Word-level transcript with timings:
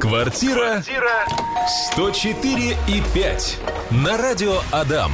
Квартира 0.00 0.80
104 1.92 2.76
и 2.86 3.02
5 3.14 3.58
на 3.90 4.16
радио 4.16 4.58
Адам. 4.70 5.10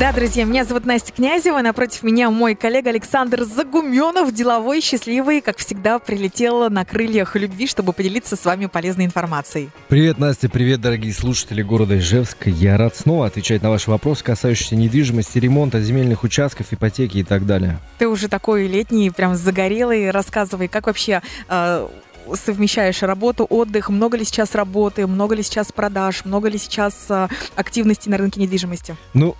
Да, 0.00 0.12
друзья, 0.12 0.44
меня 0.44 0.64
зовут 0.64 0.84
Настя 0.84 1.12
Князева. 1.12 1.60
Напротив 1.60 2.02
меня 2.02 2.28
мой 2.28 2.56
коллега 2.56 2.90
Александр 2.90 3.44
Загуменов, 3.44 4.34
деловой, 4.34 4.80
счастливый, 4.80 5.40
как 5.40 5.58
всегда, 5.58 6.00
прилетел 6.00 6.68
на 6.70 6.84
крыльях 6.84 7.36
любви, 7.36 7.68
чтобы 7.68 7.92
поделиться 7.92 8.34
с 8.34 8.44
вами 8.44 8.66
полезной 8.66 9.04
информацией. 9.04 9.70
Привет, 9.86 10.18
Настя, 10.18 10.48
привет, 10.48 10.80
дорогие 10.80 11.12
слушатели 11.12 11.62
города 11.62 11.96
Ижевска. 11.96 12.50
Я 12.50 12.76
рад 12.78 12.96
снова 12.96 13.26
отвечать 13.26 13.62
на 13.62 13.70
ваши 13.70 13.90
вопросы, 13.90 14.24
касающиеся 14.24 14.74
недвижимости, 14.74 15.38
ремонта, 15.38 15.80
земельных 15.80 16.24
участков, 16.24 16.72
ипотеки 16.72 17.18
и 17.18 17.24
так 17.24 17.46
далее. 17.46 17.78
Ты 17.98 18.08
уже 18.08 18.28
такой 18.28 18.66
летний, 18.66 19.10
прям 19.10 19.36
загорелый. 19.36 20.10
Рассказывай, 20.10 20.66
как 20.66 20.86
вообще 20.86 21.22
э, 21.48 21.88
совмещаешь 22.34 23.02
работу, 23.02 23.46
отдых, 23.48 23.88
много 23.88 24.16
ли 24.16 24.24
сейчас 24.24 24.54
работы, 24.54 25.06
много 25.06 25.34
ли 25.34 25.42
сейчас 25.42 25.72
продаж, 25.72 26.24
много 26.24 26.48
ли 26.48 26.58
сейчас 26.58 27.06
э, 27.08 27.28
активности 27.56 28.08
на 28.08 28.16
рынке 28.18 28.40
недвижимости? 28.40 28.96
Ну, 29.14 29.36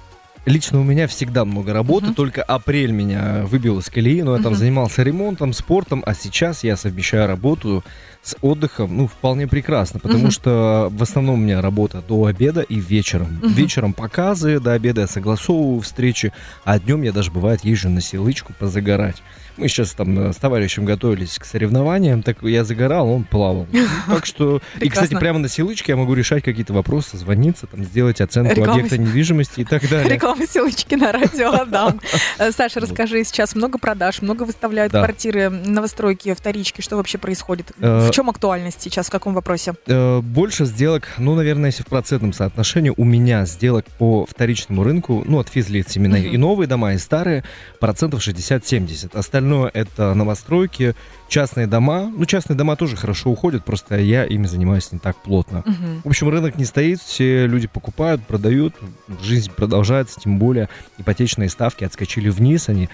Лично 0.46 0.80
у 0.80 0.84
меня 0.84 1.06
всегда 1.06 1.44
много 1.44 1.74
работы, 1.74 2.06
uh-huh. 2.06 2.14
только 2.14 2.42
апрель 2.42 2.92
меня 2.92 3.44
выбил 3.44 3.78
из 3.78 3.90
колеи, 3.90 4.22
но 4.22 4.32
я 4.34 4.40
uh-huh. 4.40 4.42
там 4.42 4.54
занимался 4.54 5.02
ремонтом, 5.02 5.52
спортом, 5.52 6.02
а 6.06 6.14
сейчас 6.14 6.64
я 6.64 6.78
совмещаю 6.78 7.26
работу 7.26 7.84
с 8.22 8.34
отдыхом, 8.40 8.96
ну, 8.96 9.06
вполне 9.06 9.46
прекрасно, 9.46 10.00
потому 10.00 10.28
uh-huh. 10.28 10.30
что 10.30 10.88
в 10.90 11.02
основном 11.02 11.34
у 11.34 11.42
меня 11.42 11.60
работа 11.60 12.02
до 12.06 12.24
обеда 12.24 12.62
и 12.62 12.80
вечером. 12.80 13.38
Uh-huh. 13.42 13.52
Вечером 13.52 13.92
показы, 13.92 14.60
до 14.60 14.72
обеда 14.72 15.02
я 15.02 15.06
согласовываю 15.06 15.82
встречи, 15.82 16.32
а 16.64 16.78
днем 16.78 17.02
я 17.02 17.12
даже, 17.12 17.30
бывает, 17.30 17.62
езжу 17.62 17.90
на 17.90 18.00
силычку 18.00 18.54
позагорать. 18.58 19.22
Мы 19.60 19.68
сейчас 19.68 19.92
там 19.92 20.18
э, 20.18 20.32
с 20.32 20.36
товарищем 20.36 20.86
готовились 20.86 21.38
к 21.38 21.44
соревнованиям, 21.44 22.22
так 22.22 22.42
я 22.42 22.64
загорал, 22.64 23.10
он 23.10 23.24
плавал. 23.24 23.66
Так 24.06 24.24
что, 24.24 24.62
и, 24.80 24.88
кстати, 24.88 25.14
прямо 25.14 25.38
на 25.38 25.48
силычке 25.48 25.92
я 25.92 25.96
могу 25.96 26.14
решать 26.14 26.42
какие-то 26.42 26.72
вопросы, 26.72 27.18
звониться, 27.18 27.66
там, 27.66 27.84
сделать 27.84 28.22
оценку 28.22 28.52
Реклама... 28.52 28.72
объекта 28.72 28.96
недвижимости 28.96 29.60
и 29.60 29.64
так 29.64 29.82
далее. 29.90 30.14
Реклама 30.14 30.46
силочки 30.46 30.94
на 30.94 31.12
радио 31.12 31.50
Адам. 31.50 32.00
Э, 32.38 32.50
Саша, 32.56 32.80
расскажи, 32.80 33.22
сейчас 33.24 33.54
много 33.54 33.78
продаж, 33.78 34.22
много 34.22 34.44
выставляют 34.44 34.92
квартиры, 34.92 35.50
новостройки, 35.50 36.32
вторички, 36.32 36.80
что 36.80 36.96
вообще 36.96 37.18
происходит? 37.18 37.72
Э, 37.80 38.08
в 38.08 38.10
чем 38.12 38.30
актуальность 38.30 38.80
сейчас, 38.80 39.08
в 39.08 39.10
каком 39.10 39.34
вопросе? 39.34 39.74
Больше 40.22 40.64
сделок, 40.64 41.08
ну, 41.18 41.34
наверное, 41.34 41.68
если 41.68 41.82
в 41.82 41.86
процентном 41.86 42.32
соотношении, 42.32 42.94
у 42.96 43.04
меня 43.04 43.44
сделок 43.44 43.84
по 43.98 44.24
вторичному 44.24 44.84
рынку, 44.84 45.22
ну, 45.26 45.38
от 45.38 45.50
физлиц 45.50 45.94
именно, 45.96 46.16
и 46.16 46.38
новые 46.38 46.66
дома, 46.66 46.94
и 46.94 46.98
старые, 46.98 47.44
процентов 47.78 48.26
60-70. 48.26 49.16
Остальное 49.16 49.49
остальное 49.50 49.70
это 49.74 50.14
новостройки, 50.14 50.94
частные 51.28 51.66
дома. 51.66 52.10
Ну, 52.14 52.24
частные 52.24 52.56
дома 52.56 52.76
тоже 52.76 52.96
хорошо 52.96 53.30
уходят, 53.30 53.64
просто 53.64 53.98
я 53.98 54.24
ими 54.24 54.46
занимаюсь 54.46 54.92
не 54.92 54.98
так 54.98 55.16
плотно. 55.16 55.60
Угу. 55.60 56.00
В 56.04 56.08
общем, 56.08 56.28
рынок 56.28 56.56
не 56.56 56.64
стоит, 56.64 57.00
все 57.00 57.46
люди 57.46 57.66
покупают, 57.66 58.22
продают, 58.26 58.74
жизнь 59.22 59.50
продолжается, 59.50 60.20
тем 60.20 60.38
более 60.38 60.68
ипотечные 60.98 61.48
ставки 61.48 61.84
отскочили 61.84 62.28
вниз, 62.28 62.68
они 62.68 62.88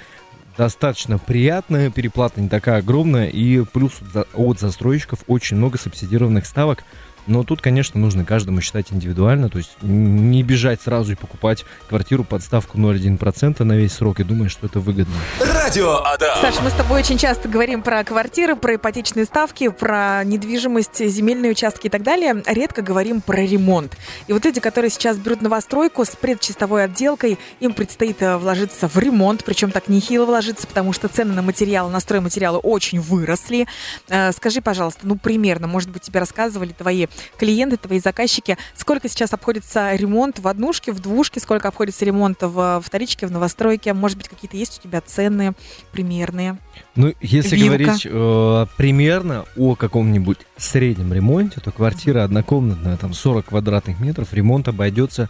достаточно 0.57 1.19
приятная, 1.19 1.91
переплата 1.91 2.41
не 2.41 2.49
такая 2.49 2.79
огромная, 2.79 3.27
и 3.27 3.63
плюс 3.65 4.01
от 4.35 4.59
застройщиков 4.59 5.21
очень 5.27 5.57
много 5.59 5.79
субсидированных 5.79 6.47
ставок, 6.47 6.85
но 7.27 7.45
тут, 7.45 7.61
конечно, 7.61 8.01
нужно 8.01 8.25
каждому 8.25 8.61
считать 8.61 8.93
индивидуально, 8.93 9.49
то 9.49 9.59
есть 9.59 9.71
не 9.83 10.43
бежать 10.43 10.81
сразу 10.81 11.13
и 11.13 11.15
покупать 11.15 11.65
квартиру 11.89 12.25
под 12.25 12.43
ставку 12.43 12.79
0,1% 12.79 13.63
на 13.65 13.73
весь 13.75 13.93
срок 13.93 14.21
и 14.21 14.25
думать, 14.25 14.51
что 14.51 14.67
это 14.67 14.81
выгодно. 14.81 15.15
Радио 15.41 15.97
Адам. 16.05 16.39
Саша, 16.41 16.63
мы 16.63 16.71
с 16.71 16.75
тобой 16.75 17.01
очень 17.01 17.19
часто 17.19 17.49
говорим 17.49 17.83
про 17.83 18.05
квартиры, 18.05 18.57
про 18.57 18.77
ипотечные 18.77 19.25
ставки, 19.25 19.69
про 19.69 20.23
недвижимость, 20.25 21.05
земельные 21.05 21.53
участки 21.53 21.87
и 21.87 21.91
так 21.91 22.03
далее. 22.03 22.43
Редко 22.47 22.83
говорим 22.83 23.21
про 23.21 23.39
ремонт. 23.39 23.97
И 24.27 24.33
вот 24.33 24.45
люди, 24.45 24.61
которые 24.61 24.91
сейчас 24.91 25.17
берут 25.17 25.43
новостройку 25.43 26.05
с 26.05 26.11
предчистовой 26.11 26.85
отделкой, 26.85 27.39
им 27.61 27.73
предстоит 27.73 28.23
э, 28.23 28.37
вложиться 28.37 28.89
в 28.89 28.97
ремонт, 28.99 29.45
причем 29.45 29.71
так 29.71 29.89
нехило 29.89 30.25
вложиться, 30.25 30.67
потому 30.67 30.93
что 30.93 31.09
цены 31.09 31.35
на 31.35 31.43
материалы, 31.43 31.91
на 31.91 32.01
стройматериалы 32.01 32.59
очень 32.59 33.01
выросли. 33.01 33.67
Э, 34.09 34.33
скажи, 34.33 34.61
пожалуйста, 34.61 35.01
ну 35.05 35.17
примерно, 35.17 35.67
может 35.67 35.91
быть, 35.91 36.03
тебе 36.03 36.21
рассказывали 36.21 36.73
твои 36.73 37.07
клиенты, 37.39 37.77
твои 37.77 38.01
заказчики, 38.01 38.57
сколько 38.75 39.09
сейчас 39.09 39.33
обходится 39.33 39.95
ремонт 39.95 40.39
в 40.39 40.49
однушке, 40.49 40.93
в 40.93 41.01
двушке, 41.01 41.41
сколько 41.41 41.69
обходится 41.69 42.05
ремонт 42.05 42.39
в 42.41 42.83
вторичке, 42.85 43.27
в 43.27 43.31
новостройке, 43.31 43.93
может 43.93 44.19
быть, 44.19 44.29
какие-то 44.29 44.57
есть 44.57 44.79
у 44.79 44.83
тебя 44.83 45.01
цены 45.01 45.53
примерные? 45.93 46.59
Ну, 46.95 47.13
если 47.21 47.57
Вилка. 47.57 47.67
говорить 47.67 48.07
э, 48.07 48.67
примерно 48.77 49.45
о 49.57 49.75
каком-нибудь 49.75 50.39
среднем 50.57 51.13
ремонте, 51.13 51.61
то 51.61 51.71
квартира 51.71 52.25
однокомнатная, 52.25 52.97
там 52.97 53.15
40 53.15 53.47
квадратных 53.47 54.01
метров, 54.01 54.33
ремонт 54.33 54.69
обойдется 54.69 55.29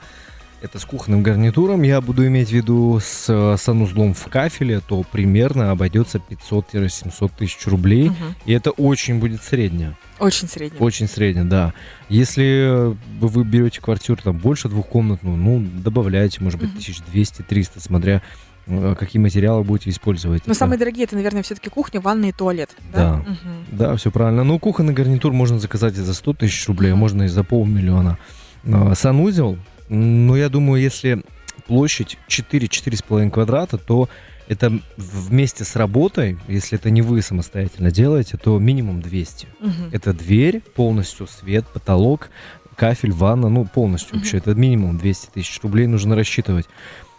это 0.62 0.78
с 0.78 0.84
кухонным 0.84 1.22
гарнитуром, 1.22 1.82
я 1.82 2.00
буду 2.00 2.26
иметь 2.26 2.48
в 2.48 2.53
виду 2.53 2.98
с 3.03 3.26
э, 3.28 3.56
санузлом 3.58 4.14
в 4.14 4.24
кафеле, 4.28 4.80
то 4.80 5.04
примерно 5.10 5.70
обойдется 5.70 6.18
500-700 6.18 7.30
тысяч 7.38 7.66
рублей. 7.66 8.08
Угу. 8.08 8.16
И 8.47 8.53
это 8.53 8.70
очень 8.70 9.18
будет 9.18 9.42
среднее. 9.42 9.97
Очень 10.19 10.49
среднее. 10.49 10.81
Очень 10.81 11.09
среднее, 11.09 11.44
да. 11.44 11.75
Если 12.09 12.97
вы 13.21 13.44
берете 13.44 13.81
квартиру 13.81 14.19
там 14.22 14.37
больше 14.37 14.69
двухкомнатную, 14.69 15.37
ну, 15.37 15.65
добавляйте, 15.82 16.43
может 16.43 16.59
быть, 16.59 16.71
угу. 16.71 16.78
1200-300, 16.78 17.71
смотря 17.77 18.22
э, 18.66 18.94
какие 18.99 19.21
материалы 19.21 19.62
будете 19.62 19.91
использовать. 19.91 20.47
Но 20.47 20.53
это... 20.53 20.59
самые 20.59 20.78
дорогие 20.78 21.04
это, 21.04 21.16
наверное, 21.16 21.43
все-таки 21.43 21.69
кухня, 21.69 22.00
ванна 22.00 22.27
и 22.27 22.32
туалет. 22.32 22.75
Да, 22.93 23.22
да, 23.25 23.31
угу. 23.31 23.54
да 23.72 23.97
все 23.97 24.10
правильно. 24.10 24.44
Ну, 24.44 24.59
кухонный 24.59 24.94
гарнитур 24.94 25.32
можно 25.32 25.59
заказать 25.59 25.94
и 25.99 26.00
за 26.00 26.15
100 26.15 26.33
тысяч 26.34 26.66
рублей, 26.66 26.93
угу. 26.93 27.00
можно 27.00 27.25
и 27.25 27.28
за 27.28 27.44
полмиллиона. 27.44 28.19
А, 28.65 28.94
санузел 28.94 29.59
ну, 29.88 30.34
я 30.37 30.48
думаю, 30.48 30.83
если 30.83 31.22
площадь 31.66 32.19
4-4,5 32.28 33.31
квадрата, 33.31 33.78
то 33.78 34.09
это 34.48 34.78
вместе 34.96 35.64
с 35.64 35.76
работой, 35.76 36.38
если 36.48 36.78
это 36.78 36.90
не 36.90 37.02
вы 37.02 37.22
самостоятельно 37.22 37.90
делаете, 37.90 38.36
то 38.36 38.58
минимум 38.58 39.00
200. 39.02 39.48
Угу. 39.60 39.70
Это 39.92 40.12
дверь, 40.12 40.60
полностью 40.60 41.26
свет, 41.26 41.66
потолок, 41.66 42.30
кафель, 42.76 43.12
ванна, 43.12 43.48
ну 43.48 43.64
полностью 43.64 44.12
угу. 44.12 44.18
вообще. 44.18 44.38
Это 44.38 44.54
минимум 44.54 44.98
200 44.98 45.30
тысяч 45.30 45.60
рублей 45.62 45.86
нужно 45.86 46.14
рассчитывать. 46.14 46.66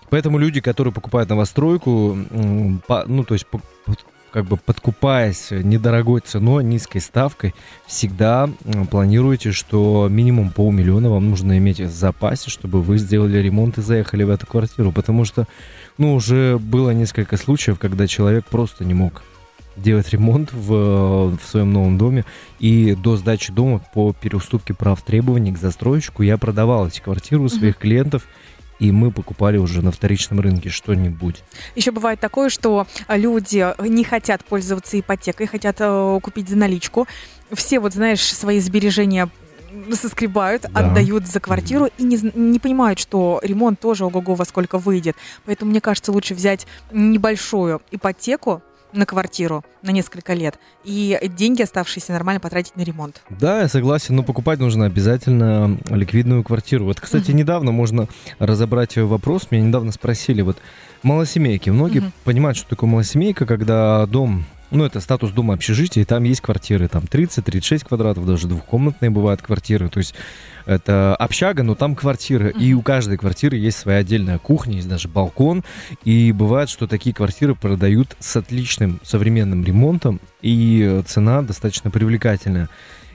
Поэтому 0.10 0.38
люди, 0.38 0.62
которые 0.62 0.94
покупают 0.94 1.30
новостройку, 1.30 2.16
ну 2.16 3.24
то 3.24 3.34
есть 3.34 3.46
как 4.32 4.46
бы 4.46 4.58
подкупаясь 4.58 5.52
недорогой 5.52 6.22
ценой, 6.22 6.64
низкой 6.64 7.00
ставкой, 7.00 7.56
всегда 7.86 8.50
планируйте, 8.90 9.52
что 9.52 10.08
минимум 10.10 10.52
полмиллиона 10.52 11.10
вам 11.10 11.30
нужно 11.30 11.58
иметь 11.58 11.80
в 11.80 11.90
запасе, 11.90 12.50
чтобы 12.50 12.82
вы 12.82 12.98
сделали 12.98 13.38
ремонт 13.40 13.78
и 13.78 13.82
заехали 13.82 14.24
в 14.24 14.30
эту 14.30 14.46
квартиру. 14.46 14.92
Потому 14.92 15.26
что, 15.26 15.48
ну, 15.98 16.14
уже 16.14 16.58
было 16.58 16.92
несколько 16.92 17.38
случаев, 17.38 17.80
когда 17.80 18.08
человек 18.08 18.46
просто 18.46 18.86
не 18.86 18.94
мог 18.94 19.24
делать 19.78 20.10
ремонт 20.10 20.52
в, 20.52 21.38
в 21.38 21.40
своем 21.46 21.72
новом 21.72 21.98
доме. 21.98 22.26
И 22.60 22.96
до 22.96 23.16
сдачи 23.16 23.54
дома 23.54 23.82
по 23.94 24.14
переуступке 24.14 24.74
прав 24.74 25.02
требований 25.02 25.54
к 25.54 25.58
застройщику 25.58 26.24
я 26.24 26.38
продавал 26.38 26.88
эти 26.88 27.00
квартиры 27.00 27.42
у 27.42 27.50
своих 27.50 27.78
клиентов 27.78 28.24
и 28.80 28.92
мы 28.92 29.12
покупали 29.12 29.58
уже 29.58 29.82
на 29.82 29.92
вторичном 29.92 30.40
рынке 30.40 30.70
что-нибудь. 30.70 31.44
Еще 31.76 31.92
бывает 31.92 32.20
такое, 32.20 32.50
что 32.50 32.88
люди 33.10 33.74
не 33.88 34.04
хотят 34.04 34.44
пользоваться 34.44 35.00
ипотекой, 35.00 35.48
хотят 35.48 35.78
э, 35.80 36.20
купить 36.22 36.50
за 36.50 36.58
наличку. 36.58 37.08
Все, 37.52 37.80
вот 37.80 37.94
знаешь, 37.94 38.22
свои 38.22 38.60
сбережения 38.60 39.30
соскребают, 39.92 40.64
да. 40.64 40.80
отдают 40.80 41.28
за 41.28 41.40
квартиру 41.40 41.90
и 41.98 42.04
не, 42.04 42.20
не 42.34 42.60
понимают, 42.60 43.00
что 43.00 43.40
ремонт 43.44 43.80
тоже 43.80 44.06
ого-го 44.06 44.36
во 44.36 44.46
сколько 44.46 44.78
выйдет. 44.78 45.16
Поэтому, 45.46 45.72
мне 45.72 45.82
кажется, 45.82 46.12
лучше 46.12 46.34
взять 46.34 46.68
небольшую 46.92 47.82
ипотеку, 47.92 48.62
на 48.94 49.06
квартиру 49.06 49.64
на 49.82 49.92
несколько 49.92 50.34
лет, 50.34 50.60
и 50.84 51.20
деньги, 51.36 51.62
оставшиеся, 51.62 52.14
нормально 52.14 52.40
потратить 52.40 52.76
на 52.76 52.82
ремонт. 52.82 53.22
Да, 53.30 53.62
я 53.62 53.68
согласен, 53.68 54.16
но 54.16 54.24
покупать 54.24 54.60
нужно 54.60 54.86
обязательно 54.86 55.78
ликвидную 55.90 56.44
квартиру. 56.44 56.86
Вот, 56.86 57.00
кстати, 57.00 57.32
угу. 57.32 57.38
недавно 57.38 57.72
можно 57.72 58.08
разобрать 58.40 58.98
вопрос, 58.98 59.48
меня 59.52 59.64
недавно 59.64 59.92
спросили, 59.92 60.42
вот 60.42 60.58
малосемейки, 61.04 61.70
многие 61.70 62.00
угу. 62.00 62.12
понимают, 62.24 62.58
что 62.58 62.70
такое 62.70 62.90
малосемейка, 62.90 63.46
когда 63.46 64.06
дом 64.06 64.46
ну, 64.72 64.86
это 64.86 65.00
статус 65.00 65.32
дома 65.32 65.54
общежития, 65.54 66.04
и 66.04 66.06
там 66.06 66.24
есть 66.24 66.42
квартиры, 66.42 66.88
там 66.88 67.04
30-36 67.04 67.88
квадратов, 67.88 68.26
даже 68.26 68.48
двухкомнатные 68.48 69.10
бывают 69.10 69.42
квартиры, 69.42 69.90
то 69.90 70.00
есть 70.00 70.14
это 70.66 71.16
общага, 71.16 71.64
но 71.64 71.76
там 71.76 71.96
квартиры, 71.96 72.52
и 72.52 72.74
у 72.74 72.82
каждой 72.82 73.18
квартиры 73.18 73.58
есть 73.58 73.78
своя 73.78 74.00
отдельная 74.00 74.38
кухня, 74.38 74.76
есть 74.76 74.90
даже 74.90 75.08
балкон, 75.08 75.64
и 76.04 76.32
бывает, 76.32 76.70
что 76.70 76.88
такие 76.88 77.16
квартиры 77.16 77.56
продают 77.56 78.16
с 78.20 78.36
отличным 78.36 79.00
современным 79.04 79.64
ремонтом, 79.64 80.20
и 80.42 81.02
цена 81.08 81.42
достаточно 81.42 81.90
привлекательная. 81.90 82.70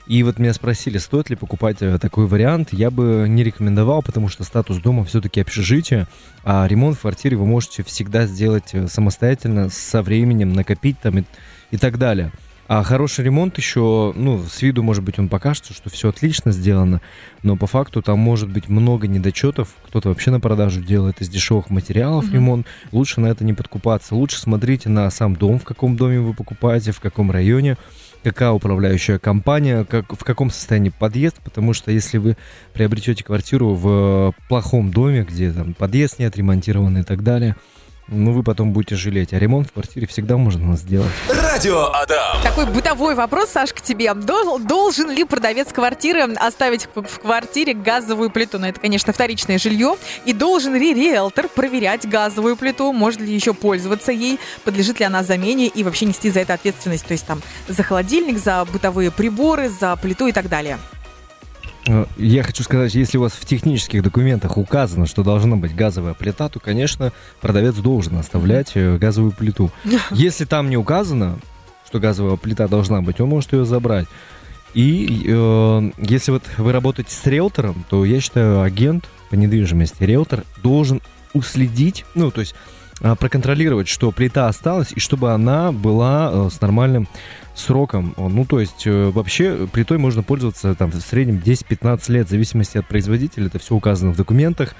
И 0.05 0.21
вот 0.23 0.37
меня 0.37 0.53
спросили, 0.53 0.97
стоит 0.97 1.29
ли 1.29 1.35
покупать 1.35 1.77
э, 1.81 1.97
такой 1.97 2.27
вариант. 2.27 2.73
Я 2.73 2.91
бы 2.91 3.25
не 3.29 3.43
рекомендовал, 3.43 4.01
потому 4.01 4.27
что 4.27 4.43
статус 4.43 4.77
дома 4.77 5.05
все-таки 5.05 5.39
общежитие, 5.39 6.07
а 6.43 6.67
ремонт 6.67 6.97
в 6.97 7.01
квартире 7.01 7.37
вы 7.37 7.45
можете 7.45 7.83
всегда 7.83 8.25
сделать 8.25 8.73
э, 8.73 8.87
самостоятельно, 8.87 9.69
со 9.69 10.01
временем 10.01 10.51
накопить 10.51 10.99
там 10.99 11.19
и, 11.19 11.23
и 11.71 11.77
так 11.77 11.97
далее. 11.97 12.31
А 12.75 12.81
хороший 12.81 13.23
ремонт 13.23 13.55
еще, 13.59 14.13
ну, 14.15 14.43
с 14.49 14.63
виду, 14.63 14.81
может 14.81 15.03
быть, 15.03 15.19
он 15.19 15.29
покажется, 15.29 15.75
что 15.75 15.91
все 15.91 16.09
отлично 16.09 16.51
сделано, 16.51 17.01
но 17.43 17.55
по 17.55 17.67
факту 17.67 18.01
там 18.01 18.17
может 18.17 18.49
быть 18.49 18.67
много 18.67 19.07
недочетов. 19.07 19.75
Кто-то 19.85 20.09
вообще 20.09 20.31
на 20.31 20.39
продажу 20.39 20.81
делает 20.81 21.21
из 21.21 21.29
дешевых 21.29 21.69
материалов 21.69 22.25
mm-hmm. 22.25 22.33
ремонт. 22.33 22.67
Лучше 22.91 23.21
на 23.21 23.27
это 23.27 23.43
не 23.43 23.53
подкупаться. 23.53 24.15
Лучше 24.15 24.39
смотрите 24.39 24.89
на 24.89 25.07
сам 25.11 25.35
дом, 25.35 25.59
в 25.59 25.65
каком 25.65 25.95
доме 25.95 26.19
вы 26.19 26.33
покупаете, 26.33 26.93
в 26.93 26.99
каком 26.99 27.29
районе 27.29 27.77
какая 28.23 28.51
управляющая 28.51 29.19
компания, 29.19 29.83
как, 29.83 30.11
в 30.11 30.23
каком 30.23 30.49
состоянии 30.49 30.89
подъезд, 30.97 31.41
потому 31.43 31.73
что 31.73 31.91
если 31.91 32.17
вы 32.17 32.37
приобретете 32.73 33.23
квартиру 33.23 33.75
в 33.75 34.33
плохом 34.47 34.91
доме, 34.91 35.27
где 35.29 35.51
там 35.51 35.75
подъезд 35.75 36.17
не 36.17 36.25
отремонтирован 36.25 36.97
и 36.97 37.03
так 37.03 37.21
далее, 37.21 37.55
ну, 38.07 38.33
вы 38.33 38.43
потом 38.43 38.73
будете 38.73 38.95
жалеть. 38.95 39.33
А 39.33 39.39
ремонт 39.39 39.69
в 39.69 39.71
квартире 39.71 40.07
всегда 40.07 40.37
можно 40.37 40.75
сделать. 40.75 41.11
Радио 41.29 41.85
Адам. 41.93 42.41
Такой 42.43 42.65
бытовой 42.65 43.15
вопрос, 43.15 43.49
Саш, 43.49 43.73
к 43.73 43.81
тебе. 43.81 44.13
Должен 44.13 45.09
ли 45.09 45.23
продавец 45.23 45.71
квартиры 45.71 46.23
оставить 46.35 46.87
в 46.93 47.19
квартире 47.19 47.73
газовую 47.73 48.29
плиту? 48.29 48.59
Ну, 48.59 48.67
это, 48.67 48.79
конечно, 48.79 49.13
вторичное 49.13 49.57
жилье. 49.57 49.95
И 50.25 50.33
должен 50.33 50.75
ли 50.75 50.93
риэлтор 50.93 51.47
проверять 51.47 52.07
газовую 52.07 52.57
плиту? 52.57 52.91
Может 52.91 53.21
ли 53.21 53.33
еще 53.33 53.53
пользоваться 53.53 54.11
ей? 54.11 54.39
Подлежит 54.63 54.99
ли 54.99 55.05
она 55.05 55.23
замене? 55.23 55.67
И 55.67 55.83
вообще 55.83 56.05
нести 56.05 56.29
за 56.29 56.41
это 56.41 56.53
ответственность? 56.53 57.05
То 57.05 57.13
есть 57.13 57.25
там 57.25 57.41
за 57.67 57.83
холодильник, 57.83 58.37
за 58.37 58.65
бытовые 58.65 59.11
приборы, 59.11 59.69
за 59.69 59.95
плиту 59.95 60.27
и 60.27 60.31
так 60.31 60.49
далее. 60.49 60.77
Э, 61.87 62.05
я 62.17 62.43
хочу 62.43 62.63
сказать, 62.63 62.93
если 62.95 63.17
у 63.17 63.21
вас 63.21 63.33
в 63.33 63.45
технических 63.45 64.03
документах 64.03 64.57
указано, 64.57 65.05
что 65.05 65.23
должна 65.23 65.55
быть 65.55 65.75
газовая 65.75 66.13
плита, 66.13 66.49
то, 66.49 66.59
конечно, 66.59 67.11
продавец 67.41 67.75
должен 67.75 68.17
оставлять 68.17 68.71
э, 68.75 68.97
газовую 68.97 69.31
плиту. 69.31 69.71
Если 70.11 70.45
там 70.45 70.69
не 70.69 70.77
указано, 70.77 71.39
что 71.87 71.99
газовая 71.99 72.37
плита 72.37 72.67
должна 72.67 73.01
быть, 73.01 73.19
он 73.19 73.29
может 73.29 73.53
ее 73.53 73.65
забрать. 73.65 74.07
И 74.73 75.25
э, 75.27 75.91
если 75.99 76.31
вот 76.31 76.43
вы 76.57 76.71
работаете 76.71 77.11
с 77.11 77.25
риэлтором, 77.27 77.85
то 77.89 78.05
я 78.05 78.19
считаю, 78.19 78.61
агент 78.61 79.07
по 79.29 79.35
недвижимости, 79.35 80.03
риэлтор 80.03 80.45
должен 80.63 80.99
уследить, 81.33 82.05
ну, 82.15 82.31
то 82.31 82.41
есть 82.41 82.55
э, 83.01 83.15
проконтролировать, 83.15 83.87
что 83.87 84.11
плита 84.11 84.47
осталась, 84.47 84.91
и 84.95 84.99
чтобы 84.99 85.31
она 85.31 85.71
была 85.71 86.31
э, 86.33 86.49
с 86.51 86.59
нормальным 86.59 87.07
сроком. 87.55 88.13
Ну, 88.17 88.45
то 88.45 88.59
есть, 88.59 88.85
э, 88.85 89.09
вообще, 89.09 89.67
плитой 89.71 89.97
можно 89.97 90.23
пользоваться 90.23 90.75
там 90.75 90.91
в 90.91 90.95
среднем 90.95 91.37
10-15 91.37 92.09
лет, 92.09 92.27
в 92.27 92.29
зависимости 92.29 92.77
от 92.77 92.87
производителя. 92.87 93.47
Это 93.47 93.59
все 93.59 93.75
указано 93.75 94.11
в 94.11 94.17
документах. 94.17 94.75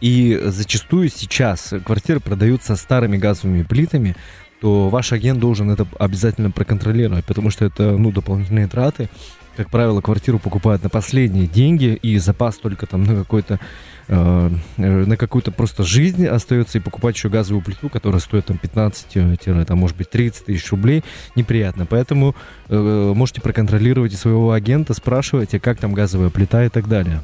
И 0.00 0.38
зачастую 0.44 1.08
сейчас 1.08 1.72
квартиры 1.84 2.20
продаются 2.20 2.76
старыми 2.76 3.16
газовыми 3.16 3.62
плитами, 3.62 4.14
то 4.60 4.88
ваш 4.88 5.12
агент 5.12 5.38
должен 5.40 5.70
это 5.70 5.86
обязательно 5.98 6.50
проконтролировать, 6.50 7.24
потому 7.24 7.50
что 7.50 7.64
это, 7.64 7.96
ну, 7.96 8.10
дополнительные 8.10 8.68
траты. 8.68 9.08
Как 9.56 9.70
правило, 9.70 10.00
квартиру 10.00 10.38
покупают 10.38 10.82
на 10.82 10.90
последние 10.90 11.46
деньги, 11.46 11.98
и 12.02 12.18
запас 12.18 12.56
только 12.56 12.86
там 12.86 13.04
на 13.04 13.14
какой-то 13.14 13.58
Э, 14.08 14.50
на 14.76 15.16
какую-то 15.16 15.50
просто 15.50 15.82
жизнь 15.82 16.26
остается 16.26 16.78
и 16.78 16.80
покупать 16.80 17.16
еще 17.16 17.28
газовую 17.28 17.62
плиту, 17.62 17.88
которая 17.88 18.20
стоит 18.20 18.46
там 18.46 18.58
15, 18.58 19.66
там, 19.66 19.78
может 19.78 19.96
быть, 19.96 20.10
30 20.10 20.46
тысяч 20.46 20.70
рублей, 20.70 21.02
неприятно. 21.34 21.86
Поэтому 21.86 22.34
э, 22.68 23.12
можете 23.14 23.40
проконтролировать 23.40 24.12
своего 24.14 24.52
агента, 24.52 24.94
спрашивайте, 24.94 25.58
как 25.58 25.78
там 25.78 25.92
газовая 25.92 26.30
плита 26.30 26.64
и 26.64 26.68
так 26.68 26.88
далее. 26.88 27.22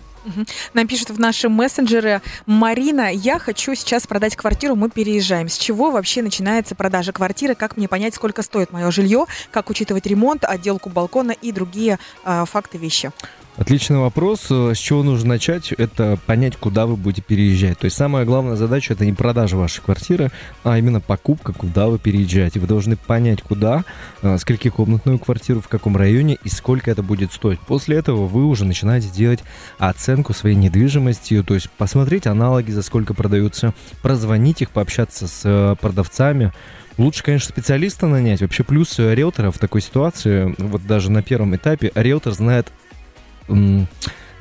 Нам 0.74 0.86
пишут 0.86 1.10
в 1.10 1.18
нашем 1.18 1.52
мессенджере 1.52 2.22
Марина, 2.46 3.12
я 3.12 3.38
хочу 3.38 3.74
сейчас 3.74 4.06
продать 4.06 4.36
квартиру, 4.36 4.74
мы 4.74 4.90
переезжаем. 4.90 5.48
С 5.48 5.56
чего 5.56 5.90
вообще 5.90 6.22
начинается 6.22 6.74
продажа 6.74 7.12
квартиры? 7.12 7.54
Как 7.54 7.76
мне 7.76 7.88
понять, 7.88 8.14
сколько 8.14 8.42
стоит 8.42 8.72
мое 8.72 8.90
жилье? 8.90 9.26
Как 9.50 9.70
учитывать 9.70 10.06
ремонт, 10.06 10.44
отделку 10.44 10.90
балкона 10.90 11.32
и 11.32 11.52
другие 11.52 11.98
э, 12.24 12.44
факты 12.46 12.78
вещи? 12.78 13.10
Отличный 13.58 13.98
вопрос. 13.98 14.50
С 14.50 14.78
чего 14.78 15.02
нужно 15.02 15.30
начать? 15.30 15.72
Это 15.72 16.18
понять, 16.24 16.56
куда 16.56 16.86
вы 16.86 16.96
будете 16.96 17.20
переезжать. 17.20 17.78
То 17.78 17.84
есть 17.84 17.96
самая 17.96 18.24
главная 18.24 18.56
задача 18.56 18.94
это 18.94 19.04
не 19.04 19.12
продажа 19.12 19.58
вашей 19.58 19.82
квартиры, 19.82 20.30
а 20.64 20.78
именно 20.78 21.00
покупка, 21.00 21.52
куда 21.52 21.88
вы 21.88 21.98
переезжаете. 21.98 22.60
Вы 22.60 22.66
должны 22.66 22.96
понять, 22.96 23.42
куда, 23.42 23.84
э, 24.22 24.38
скольки 24.38 24.70
комнатную 24.70 25.18
квартиру, 25.18 25.60
в 25.60 25.68
каком 25.68 25.98
районе 25.98 26.38
и 26.42 26.48
сколько 26.48 26.90
это 26.90 27.02
будет 27.02 27.30
стоить. 27.34 27.60
После 27.60 27.98
этого 27.98 28.26
вы 28.26 28.46
уже 28.46 28.64
начинаете 28.64 29.10
делать 29.10 29.40
оценку 29.78 30.32
своей 30.32 30.56
недвижимости, 30.56 31.42
то 31.42 31.52
есть 31.52 31.68
посмотреть 31.70 32.26
аналоги, 32.26 32.70
за 32.70 32.80
сколько 32.80 33.12
продаются, 33.12 33.74
прозвонить 34.00 34.62
их, 34.62 34.70
пообщаться 34.70 35.28
с 35.28 35.42
э, 35.44 35.76
продавцами. 35.78 36.52
Лучше, 36.96 37.22
конечно, 37.22 37.50
специалиста 37.50 38.06
нанять. 38.06 38.40
Вообще 38.40 38.64
плюс 38.64 38.98
риэлтора 38.98 39.50
в 39.50 39.58
такой 39.58 39.82
ситуации, 39.82 40.54
вот 40.58 40.86
даже 40.86 41.10
на 41.10 41.22
первом 41.22 41.54
этапе, 41.54 41.92
риэлтор 41.94 42.32
знает 42.32 42.72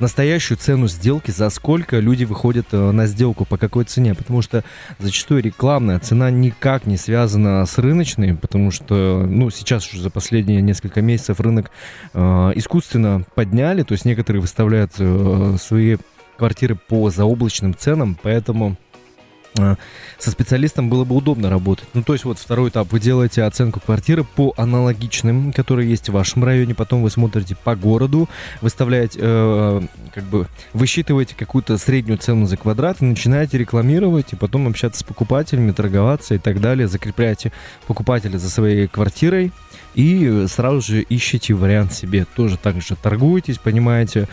настоящую 0.02 0.58
цену 0.58 0.88
сделки, 0.88 1.30
за 1.30 1.48
сколько 1.48 1.98
люди 2.00 2.24
выходят 2.24 2.66
э, 2.72 2.90
на 2.90 3.06
сделку, 3.06 3.44
по 3.46 3.56
какой 3.56 3.84
цене. 3.84 4.14
Потому 4.14 4.42
что 4.42 4.64
зачастую 4.98 5.42
рекламная 5.42 5.98
цена 6.00 6.30
никак 6.30 6.86
не 6.86 6.96
связана 6.96 7.64
с 7.64 7.78
рыночной, 7.78 8.34
потому 8.34 8.70
что, 8.70 9.24
ну, 9.26 9.48
сейчас 9.50 9.88
уже 9.88 10.02
за 10.02 10.10
последние 10.10 10.60
несколько 10.60 11.00
месяцев 11.00 11.40
рынок 11.40 11.70
э, 12.12 12.18
искусственно 12.56 13.24
подняли, 13.34 13.84
то 13.84 13.92
есть 13.92 14.04
некоторые 14.04 14.42
выставляют 14.42 14.92
э, 14.98 15.56
свои 15.60 15.96
квартиры 16.36 16.74
по 16.74 17.08
заоблачным 17.10 17.74
ценам, 17.74 18.18
поэтому 18.20 18.76
со 19.54 20.30
специалистом 20.30 20.88
было 20.88 21.04
бы 21.04 21.14
удобно 21.14 21.50
работать. 21.50 21.86
Ну, 21.92 22.02
то 22.02 22.14
есть 22.14 22.24
вот 22.24 22.38
второй 22.38 22.70
этап. 22.70 22.90
Вы 22.90 23.00
делаете 23.00 23.42
оценку 23.42 23.80
квартиры 23.80 24.24
по 24.24 24.54
аналогичным, 24.56 25.52
которые 25.52 25.90
есть 25.90 26.08
в 26.08 26.12
вашем 26.12 26.44
районе. 26.44 26.74
Потом 26.74 27.02
вы 27.02 27.10
смотрите 27.10 27.54
по 27.56 27.76
городу, 27.76 28.28
выставляете, 28.60 29.18
э, 29.20 29.80
как 30.14 30.24
бы 30.24 30.46
высчитываете 30.72 31.34
какую-то 31.36 31.76
среднюю 31.76 32.18
цену 32.18 32.46
за 32.46 32.56
квадрат 32.56 33.02
и 33.02 33.04
начинаете 33.04 33.58
рекламировать, 33.58 34.32
и 34.32 34.36
потом 34.36 34.68
общаться 34.68 35.00
с 35.00 35.02
покупателями, 35.02 35.72
торговаться 35.72 36.34
и 36.34 36.38
так 36.38 36.60
далее. 36.60 36.88
Закрепляете 36.88 37.52
покупателя 37.86 38.38
за 38.38 38.48
своей 38.48 38.88
квартирой 38.88 39.52
и 39.94 40.46
сразу 40.48 40.80
же 40.80 41.02
ищете 41.02 41.52
вариант 41.52 41.92
себе. 41.92 42.24
Тоже 42.36 42.56
так 42.56 42.80
же 42.80 42.96
торгуетесь, 42.96 43.58
понимаете, 43.58 44.28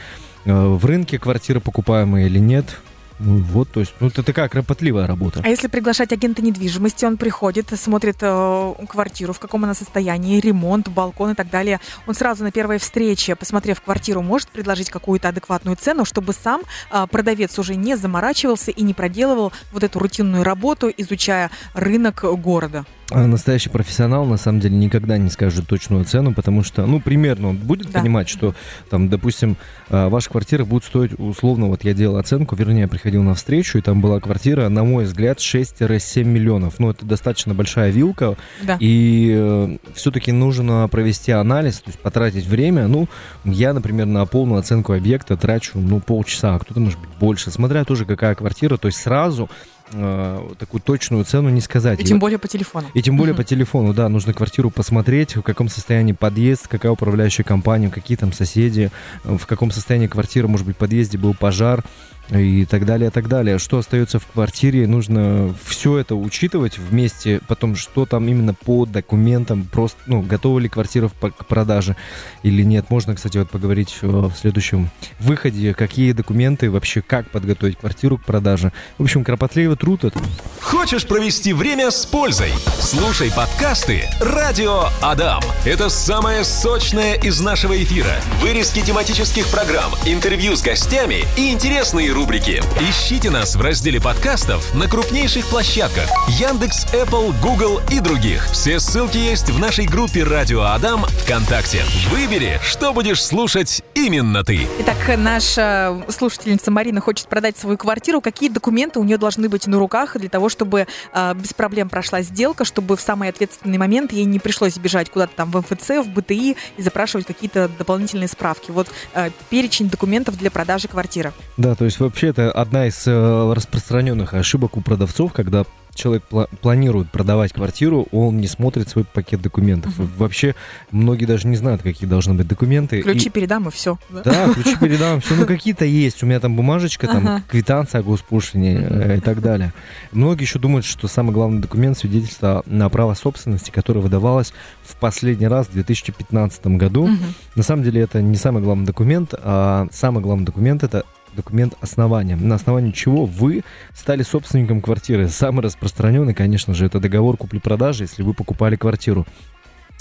э, 0.45 0.53
в 0.53 0.85
рынке 0.85 1.19
квартиры 1.19 1.59
покупаемые 1.59 2.27
или 2.27 2.39
нет 2.39 2.79
вот, 3.19 3.69
то 3.69 3.81
есть, 3.81 3.93
ну 3.99 4.07
это 4.07 4.23
такая 4.23 4.47
кропотливая 4.47 5.05
работа. 5.05 5.41
А 5.43 5.49
если 5.49 5.67
приглашать 5.67 6.13
агента 6.13 6.41
недвижимости, 6.41 7.03
он 7.03 7.17
приходит, 7.17 7.67
смотрит 7.77 8.17
э, 8.21 8.73
квартиру, 8.87 9.33
в 9.33 9.39
каком 9.39 9.65
она 9.65 9.73
состоянии, 9.73 10.39
ремонт, 10.39 10.87
балкон 10.87 11.31
и 11.31 11.35
так 11.35 11.49
далее. 11.49 11.79
Он 12.07 12.15
сразу 12.15 12.43
на 12.43 12.51
первой 12.51 12.77
встрече, 12.77 13.35
посмотрев 13.35 13.81
квартиру, 13.81 14.21
может 14.21 14.49
предложить 14.49 14.89
какую-то 14.89 15.29
адекватную 15.29 15.75
цену, 15.75 16.05
чтобы 16.05 16.33
сам 16.33 16.61
э, 16.91 17.07
продавец 17.11 17.59
уже 17.59 17.75
не 17.75 17.97
заморачивался 17.97 18.71
и 18.71 18.81
не 18.83 18.93
проделывал 18.93 19.51
вот 19.73 19.83
эту 19.83 19.99
рутинную 19.99 20.43
работу, 20.43 20.91
изучая 20.95 21.51
рынок 21.73 22.23
города. 22.23 22.85
А 23.11 23.25
настоящий 23.25 23.69
профессионал 23.69 24.25
на 24.25 24.37
самом 24.37 24.59
деле 24.59 24.75
никогда 24.75 25.17
не 25.17 25.29
скажет 25.29 25.67
точную 25.67 26.05
цену, 26.05 26.33
потому 26.33 26.63
что, 26.63 26.85
ну, 26.85 26.99
примерно 26.99 27.49
он 27.49 27.57
будет 27.57 27.91
да. 27.91 27.99
понимать, 27.99 28.29
что 28.29 28.53
там, 28.89 29.09
допустим, 29.09 29.57
а, 29.89 30.09
ваша 30.09 30.29
квартира 30.29 30.63
будет 30.63 30.83
стоить 30.83 31.17
условно, 31.17 31.67
вот 31.67 31.83
я 31.83 31.93
делал 31.93 32.17
оценку, 32.17 32.55
вернее, 32.55 32.81
я 32.81 32.87
приходил 32.87 33.23
на 33.23 33.33
встречу, 33.33 33.79
и 33.79 33.81
там 33.81 33.99
была 33.99 34.19
квартира, 34.19 34.69
на 34.69 34.83
мой 34.83 35.05
взгляд, 35.05 35.39
6-7 35.39 36.23
миллионов. 36.23 36.77
Ну, 36.77 36.91
это 36.91 37.05
достаточно 37.05 37.55
большая 37.55 37.89
вилка, 37.89 38.37
да. 38.61 38.77
и 38.79 39.33
э, 39.35 39.77
все-таки 39.95 40.31
нужно 40.31 40.87
провести 40.87 41.31
анализ, 41.31 41.79
то 41.79 41.89
есть 41.89 41.99
потратить 41.99 42.45
время. 42.45 42.87
Ну, 42.87 43.07
я, 43.43 43.73
например, 43.73 44.05
на 44.05 44.25
полную 44.27 44.59
оценку 44.59 44.93
объекта 44.93 45.35
трачу, 45.35 45.79
ну, 45.79 45.99
полчаса, 45.99 46.55
а 46.55 46.59
кто-то, 46.59 46.79
может 46.79 46.99
быть, 46.99 47.09
больше, 47.19 47.49
смотря 47.49 47.85
тоже 47.85 48.05
какая 48.05 48.35
квартира, 48.35 48.77
то 48.77 48.87
есть 48.87 48.99
сразу 48.99 49.49
э, 49.91 50.49
такую 50.57 50.81
точную 50.81 51.23
цену 51.25 51.49
не 51.49 51.61
сказать. 51.61 51.99
И 51.99 52.03
тем 52.03 52.19
более 52.19 52.39
по 52.39 52.47
телефону. 52.47 52.87
И 52.93 53.01
тем 53.01 53.17
более 53.17 53.35
по 53.35 53.43
телефону, 53.43 53.93
да, 53.93 54.09
нужно 54.09 54.33
квартиру 54.33 54.69
посмотреть, 54.69 55.35
в 55.35 55.41
каком 55.41 55.69
состоянии 55.69 56.13
подъезд, 56.13 56.67
какая 56.67 56.91
управляющая 56.91 57.45
компания, 57.45 57.89
какие 57.89 58.17
там 58.17 58.33
соседи, 58.33 58.91
в 59.23 59.45
каком 59.45 59.71
состоянии 59.71 60.07
квартира, 60.07 60.47
может 60.47 60.65
быть, 60.65 60.75
в 60.75 60.79
подъезде 60.79 61.17
был 61.17 61.33
пожар 61.33 61.83
и 62.31 62.65
так 62.65 62.85
далее, 62.85 63.09
так 63.09 63.27
далее. 63.27 63.57
Что 63.59 63.79
остается 63.79 64.19
в 64.19 64.27
квартире, 64.27 64.87
нужно 64.87 65.53
все 65.65 65.97
это 65.97 66.15
учитывать 66.15 66.77
вместе, 66.77 67.41
потом 67.47 67.75
что 67.75 68.05
там 68.05 68.27
именно 68.27 68.53
по 68.53 68.85
документам, 68.85 69.67
просто, 69.71 69.97
ну, 70.05 70.21
готова 70.21 70.59
ли 70.59 70.69
квартира 70.69 71.09
к 71.09 71.45
продаже 71.45 71.95
или 72.43 72.63
нет. 72.63 72.89
Можно, 72.89 73.15
кстати, 73.15 73.37
вот 73.37 73.49
поговорить 73.49 73.97
э, 74.01 74.07
в 74.07 74.33
следующем 74.39 74.89
выходе, 75.19 75.73
какие 75.73 76.11
документы, 76.11 76.69
вообще 76.69 77.01
как 77.01 77.29
подготовить 77.29 77.77
квартиру 77.77 78.17
к 78.17 78.25
продаже. 78.25 78.71
В 78.97 79.03
общем, 79.03 79.23
кропотливый 79.23 79.77
труд 79.77 80.03
это. 80.03 80.19
Хочешь 80.61 81.05
провести 81.05 81.53
время 81.53 81.91
с 81.91 82.05
пользой? 82.05 82.51
Слушай 82.79 83.31
подкасты 83.35 84.03
«Радио 84.19 84.85
Адам». 85.01 85.41
Это 85.65 85.89
самое 85.89 86.43
сочное 86.43 87.15
из 87.15 87.39
нашего 87.41 87.81
эфира. 87.81 88.13
Вырезки 88.41 88.81
тематических 88.81 89.47
программ, 89.47 89.91
интервью 90.05 90.55
с 90.55 90.61
гостями 90.61 91.25
и 91.37 91.51
интересные 91.51 92.11
рубрики. 92.19 92.61
Ищите 92.81 93.29
нас 93.29 93.55
в 93.55 93.61
разделе 93.61 94.01
подкастов 94.01 94.75
на 94.75 94.89
крупнейших 94.89 95.45
площадках 95.45 96.09
Яндекс, 96.27 96.85
Apple, 96.93 97.33
Google 97.41 97.79
и 97.89 98.01
других. 98.01 98.45
Все 98.51 98.81
ссылки 98.81 99.17
есть 99.17 99.49
в 99.49 99.57
нашей 99.57 99.85
группе 99.85 100.25
Радио 100.25 100.63
Адам 100.63 101.05
ВКонтакте. 101.05 101.81
Выбери, 102.09 102.59
что 102.61 102.91
будешь 102.91 103.23
слушать 103.23 103.83
именно 103.93 104.43
ты. 104.43 104.67
Итак, 104.79 104.97
наша 105.17 106.03
слушательница 106.09 106.71
Марина 106.71 106.99
хочет 106.99 107.29
продать 107.29 107.57
свою 107.57 107.77
квартиру. 107.77 108.19
Какие 108.19 108.49
документы 108.49 108.99
у 108.99 109.03
нее 109.05 109.17
должны 109.17 109.47
быть 109.47 109.65
на 109.67 109.79
руках 109.79 110.17
для 110.17 110.29
того, 110.29 110.49
чтобы 110.49 110.87
э, 111.13 111.33
без 111.35 111.53
проблем 111.53 111.87
прошла 111.87 112.21
сделка, 112.21 112.65
чтобы 112.65 112.97
в 112.97 113.01
самый 113.01 113.29
ответственный 113.29 113.77
момент 113.77 114.11
ей 114.11 114.25
не 114.25 114.39
пришлось 114.39 114.77
бежать 114.77 115.09
куда-то 115.09 115.35
там 115.37 115.51
в 115.51 115.61
МФЦ, 115.61 116.05
в 116.05 116.09
БТИ 116.09 116.57
и 116.75 116.81
запрашивать 116.81 117.27
какие-то 117.27 117.69
дополнительные 117.69 118.27
справки. 118.27 118.71
Вот 118.71 118.89
э, 119.13 119.29
перечень 119.49 119.89
документов 119.89 120.37
для 120.37 120.51
продажи 120.51 120.89
квартиры. 120.89 121.31
Да, 121.55 121.75
то 121.75 121.85
есть 121.85 121.99
вообще 122.09 122.27
это 122.27 122.51
одна 122.51 122.87
из 122.87 123.03
э, 123.07 123.53
распространенных 123.55 124.33
ошибок 124.33 124.77
у 124.77 124.81
продавцов, 124.81 125.31
когда 125.33 125.63
человек 125.95 126.23
пла- 126.31 126.47
планирует 126.61 127.11
продавать 127.11 127.51
квартиру, 127.51 128.07
он 128.11 128.37
не 128.37 128.47
смотрит 128.47 128.87
свой 128.87 129.03
пакет 129.03 129.41
документов. 129.41 129.97
Мгм. 129.99 130.09
Вообще 130.17 130.55
многие 130.91 131.25
даже 131.25 131.45
не 131.47 131.57
знают, 131.57 131.81
какие 131.81 132.07
должны 132.07 132.35
быть 132.35 132.47
документы. 132.47 133.01
Ключи 133.01 133.27
И- 133.27 133.29
передам 133.29 133.67
и 133.67 133.71
все. 133.71 133.97
Да, 134.09 134.47
ключи 134.53 134.77
передам, 134.79 135.19
все, 135.19 135.35
ну 135.35 135.45
какие-то 135.45 135.83
есть. 135.85 136.23
У 136.23 136.25
меня 136.25 136.39
там 136.39 136.55
бумажечка, 136.55 137.07
там 137.07 137.27
Ага. 137.27 137.43
квитанция 137.49 137.99
о 137.99 138.03
госпошлине 138.03 138.77
э, 138.89 139.17
и 139.17 139.19
так 139.19 139.41
далее. 139.41 139.73
Многие 140.13 140.43
еще 140.43 140.57
думают, 140.57 140.85
что 140.85 141.07
самый 141.09 141.31
главный 141.33 141.59
документ 141.61 141.97
свидетельство 141.97 142.63
на 142.65 142.87
право 142.89 143.13
собственности, 143.13 143.69
которое 143.71 143.99
выдавалось 143.99 144.53
в 144.83 144.95
последний 144.95 145.47
раз 145.47 145.67
в 145.67 145.73
2015 145.73 146.77
году. 146.77 147.09
На 147.55 147.63
самом 147.63 147.83
деле 147.83 148.01
это 148.01 148.21
не 148.21 148.35
самый 148.37 148.63
главный 148.63 148.85
документ, 148.85 149.33
а 149.37 149.87
самый 149.91 150.23
главный 150.23 150.45
документ 150.45 150.83
это 150.83 151.03
документ 151.35 151.75
основания. 151.81 152.35
На 152.35 152.55
основании 152.55 152.91
чего 152.91 153.25
вы 153.25 153.63
стали 153.93 154.23
собственником 154.23 154.81
квартиры. 154.81 155.27
Самый 155.27 155.61
распространенный, 155.61 156.33
конечно 156.33 156.73
же, 156.73 156.85
это 156.85 156.99
договор 156.99 157.37
купли-продажи, 157.37 158.03
если 158.03 158.23
вы 158.23 158.33
покупали 158.33 158.75
квартиру. 158.75 159.25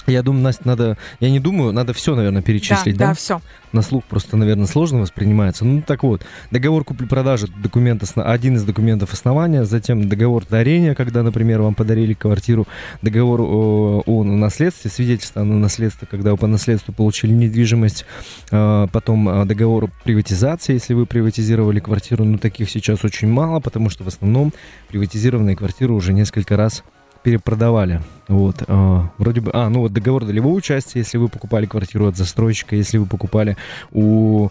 Я 0.08 0.22
думаю, 0.22 0.42
Настя, 0.42 0.62
надо... 0.66 0.98
Я 1.20 1.30
не 1.30 1.40
думаю, 1.40 1.72
надо 1.72 1.92
все, 1.92 2.14
наверное, 2.14 2.42
перечислить, 2.42 2.96
да, 2.96 3.06
да? 3.06 3.10
да, 3.10 3.14
все. 3.14 3.40
На 3.72 3.82
слух 3.82 4.04
просто, 4.04 4.36
наверное, 4.36 4.66
сложно 4.66 5.00
воспринимается. 5.00 5.64
Ну, 5.64 5.82
так 5.86 6.02
вот, 6.02 6.22
договор 6.50 6.84
купли-продажи, 6.84 7.48
документ, 7.62 8.02
один 8.16 8.56
из 8.56 8.64
документов 8.64 9.12
основания, 9.12 9.64
затем 9.64 10.08
договор 10.08 10.44
дарения, 10.48 10.94
когда, 10.94 11.22
например, 11.22 11.60
вам 11.60 11.74
подарили 11.74 12.14
квартиру, 12.14 12.66
договор 13.02 13.42
о, 13.42 14.02
о 14.06 14.24
наследстве, 14.24 14.90
свидетельство 14.90 15.44
на 15.44 15.58
наследство, 15.58 16.06
когда 16.06 16.32
вы 16.32 16.38
по 16.38 16.46
наследству 16.46 16.92
получили 16.92 17.32
недвижимость, 17.32 18.06
э, 18.50 18.86
потом 18.90 19.28
э, 19.28 19.44
договор 19.44 19.90
приватизации, 20.04 20.74
если 20.74 20.94
вы 20.94 21.04
приватизировали 21.06 21.80
квартиру, 21.80 22.24
но 22.24 22.38
таких 22.38 22.70
сейчас 22.70 23.04
очень 23.04 23.28
мало, 23.28 23.60
потому 23.60 23.90
что 23.90 24.04
в 24.04 24.08
основном 24.08 24.52
приватизированные 24.88 25.56
квартиры 25.56 25.92
уже 25.92 26.12
несколько 26.12 26.56
раз 26.56 26.82
перепродавали. 27.22 28.02
Вот, 28.28 28.62
э, 28.66 29.00
вроде 29.18 29.40
бы, 29.40 29.50
а, 29.54 29.68
ну 29.68 29.80
вот 29.80 29.92
договор 29.92 30.24
долевого 30.24 30.54
участия, 30.54 31.00
если 31.00 31.18
вы 31.18 31.28
покупали 31.28 31.66
квартиру 31.66 32.06
от 32.06 32.16
застройщика, 32.16 32.76
если 32.76 32.98
вы 32.98 33.06
покупали 33.06 33.56
у 33.92 34.48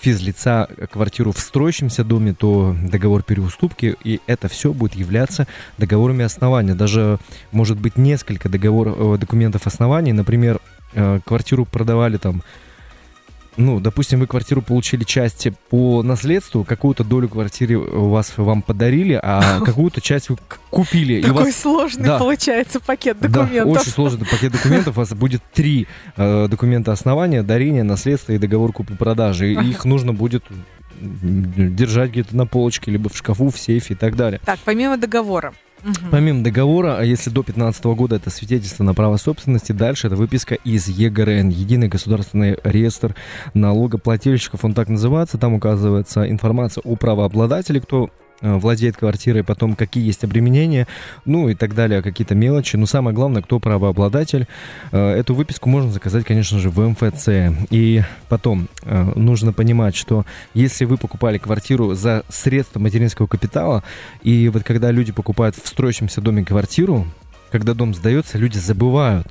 физлица 0.00 0.68
квартиру 0.90 1.32
в 1.32 1.38
строящемся 1.38 2.04
доме, 2.04 2.32
то 2.32 2.76
договор 2.82 3.22
переуступки, 3.22 3.96
и 4.04 4.20
это 4.26 4.48
все 4.48 4.72
будет 4.72 4.94
являться 4.94 5.46
договорами 5.76 6.24
основания. 6.24 6.74
Даже 6.74 7.18
может 7.52 7.78
быть 7.78 7.96
несколько 7.96 8.48
договор, 8.48 8.88
э, 8.88 9.16
документов 9.18 9.66
оснований. 9.66 10.12
Например, 10.12 10.60
э, 10.94 11.20
квартиру 11.24 11.64
продавали 11.64 12.16
там 12.16 12.42
ну, 13.58 13.80
допустим, 13.80 14.20
вы 14.20 14.26
квартиру 14.26 14.62
получили 14.62 15.04
части 15.04 15.52
по 15.68 16.02
наследству, 16.02 16.64
какую-то 16.64 17.04
долю 17.04 17.28
квартиры 17.28 17.76
у 17.76 18.08
вас 18.08 18.32
вам 18.36 18.62
подарили, 18.62 19.18
а 19.22 19.60
какую-то 19.64 20.00
часть 20.00 20.30
вы 20.30 20.36
купили. 20.70 21.20
Такой 21.20 21.44
вас 21.44 21.56
сложный 21.56 22.04
Да. 22.04 22.18
получается 22.18 22.80
пакет 22.80 23.18
да, 23.20 23.28
документов. 23.28 23.82
очень 23.82 23.90
сложный 23.90 24.26
пакет 24.26 24.52
документов. 24.52 24.96
У 24.96 25.00
вас 25.00 25.12
будет 25.12 25.42
три 25.52 25.86
э, 26.16 26.46
документа 26.48 26.92
основания, 26.92 27.42
дарение, 27.42 27.82
наследство 27.82 28.32
и 28.32 28.38
договор 28.38 28.72
купли-продажи. 28.72 29.52
Их 29.52 29.84
нужно 29.84 30.12
будет 30.12 30.44
держать 31.00 32.10
где-то 32.10 32.36
на 32.36 32.46
полочке, 32.46 32.90
либо 32.90 33.08
в 33.08 33.16
шкафу, 33.16 33.50
в 33.50 33.58
сейфе 33.58 33.94
и 33.94 33.96
так 33.96 34.16
далее. 34.16 34.40
Так, 34.44 34.58
помимо 34.64 34.96
договора. 34.96 35.52
Помимо 36.10 36.42
договора, 36.42 36.96
а 36.98 37.04
если 37.04 37.30
до 37.30 37.42
2015 37.42 37.84
года 37.84 38.16
это 38.16 38.30
свидетельство 38.30 38.84
на 38.84 38.94
право 38.94 39.16
собственности, 39.16 39.72
дальше 39.72 40.06
это 40.06 40.16
выписка 40.16 40.54
из 40.54 40.88
ЕГРН, 40.88 41.48
Единый 41.48 41.88
государственный 41.88 42.58
реестр 42.64 43.14
налогоплательщиков, 43.54 44.64
он 44.64 44.74
так 44.74 44.88
называется, 44.88 45.38
там 45.38 45.54
указывается 45.54 46.28
информация 46.28 46.82
о 46.82 46.96
правообладателе, 46.96 47.80
кто 47.80 48.10
владеет 48.40 48.96
квартирой, 48.96 49.44
потом 49.44 49.74
какие 49.74 50.04
есть 50.04 50.24
обременения, 50.24 50.86
ну 51.24 51.48
и 51.48 51.54
так 51.54 51.74
далее, 51.74 52.02
какие-то 52.02 52.34
мелочи. 52.34 52.76
Но 52.76 52.86
самое 52.86 53.14
главное, 53.14 53.42
кто 53.42 53.58
правообладатель. 53.58 54.46
Э, 54.92 55.08
Эту 55.18 55.34
выписку 55.34 55.68
можно 55.68 55.90
заказать, 55.90 56.24
конечно 56.24 56.58
же, 56.58 56.70
в 56.70 56.80
МФЦ. 56.80 57.28
И 57.70 58.02
потом 58.28 58.68
э, 58.82 59.12
нужно 59.16 59.52
понимать, 59.52 59.96
что 59.96 60.24
если 60.54 60.84
вы 60.84 60.96
покупали 60.96 61.38
квартиру 61.38 61.94
за 61.94 62.24
средства 62.28 62.78
материнского 62.78 63.26
капитала, 63.26 63.82
и 64.22 64.48
вот 64.48 64.62
когда 64.62 64.90
люди 64.90 65.12
покупают 65.12 65.56
в 65.56 65.66
строящемся 65.66 66.20
доме 66.20 66.44
квартиру, 66.44 67.06
когда 67.50 67.74
дом 67.74 67.94
сдается, 67.94 68.38
люди 68.38 68.58
забывают. 68.58 69.26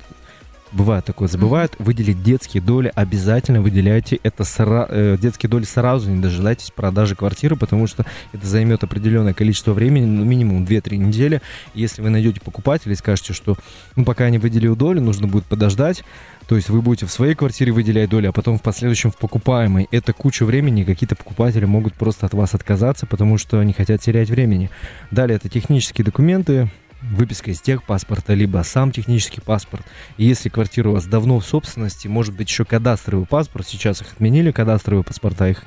Бывает 0.70 1.04
такое, 1.06 1.28
забывают 1.28 1.74
выделить 1.78 2.22
детские 2.22 2.62
доли, 2.62 2.92
обязательно 2.94 3.62
выделяйте 3.62 4.20
это 4.22 4.42
сра- 4.42 4.86
э, 4.90 5.16
детские 5.18 5.48
доли 5.48 5.64
сразу, 5.64 6.10
не 6.10 6.20
дожидайтесь 6.20 6.70
продажи 6.70 7.16
квартиры, 7.16 7.56
потому 7.56 7.86
что 7.86 8.04
это 8.34 8.46
займет 8.46 8.84
определенное 8.84 9.32
количество 9.32 9.72
времени, 9.72 10.04
ну, 10.04 10.24
минимум 10.24 10.64
2-3 10.64 10.98
недели. 10.98 11.40
Если 11.72 12.02
вы 12.02 12.10
найдете 12.10 12.42
покупателя 12.42 12.92
и 12.92 12.96
скажете, 12.96 13.32
что 13.32 13.56
ну, 13.96 14.04
пока 14.04 14.24
я 14.24 14.30
не 14.30 14.38
выделил 14.38 14.76
долю, 14.76 15.00
нужно 15.00 15.26
будет 15.26 15.46
подождать, 15.46 16.04
то 16.46 16.56
есть 16.56 16.68
вы 16.68 16.82
будете 16.82 17.06
в 17.06 17.10
своей 17.10 17.34
квартире 17.34 17.72
выделять 17.72 18.10
доли, 18.10 18.26
а 18.26 18.32
потом 18.32 18.58
в 18.58 18.62
последующем 18.62 19.10
в 19.10 19.16
покупаемой. 19.16 19.88
Это 19.90 20.12
куча 20.12 20.44
времени, 20.44 20.84
какие-то 20.84 21.16
покупатели 21.16 21.64
могут 21.64 21.94
просто 21.94 22.26
от 22.26 22.34
вас 22.34 22.54
отказаться, 22.54 23.06
потому 23.06 23.38
что 23.38 23.62
не 23.62 23.72
хотят 23.72 24.02
терять 24.02 24.28
времени. 24.28 24.70
Далее 25.10 25.36
это 25.36 25.48
технические 25.48 26.04
документы, 26.04 26.68
выписка 27.02 27.50
из 27.50 27.60
техпаспорта, 27.60 28.34
либо 28.34 28.62
сам 28.64 28.92
технический 28.92 29.40
паспорт. 29.40 29.84
И 30.16 30.24
если 30.24 30.48
квартира 30.48 30.90
у 30.90 30.92
вас 30.92 31.06
давно 31.06 31.38
в 31.38 31.44
собственности, 31.44 32.08
может 32.08 32.34
быть 32.36 32.48
еще 32.48 32.64
кадастровый 32.64 33.26
паспорт, 33.26 33.66
сейчас 33.66 34.00
их 34.00 34.12
отменили, 34.12 34.50
кадастровые 34.50 35.04
паспорта, 35.04 35.48
их, 35.48 35.64